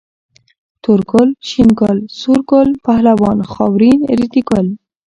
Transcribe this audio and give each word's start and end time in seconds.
تور 0.83 1.01
ګل، 1.11 1.29
شين 1.47 1.69
ګل، 1.79 1.97
سور 2.19 2.39
ګل، 2.49 2.69
پهلوان، 2.85 3.37
خاورين، 3.53 3.99
ريدي 4.17 4.41
ګل 4.49 4.67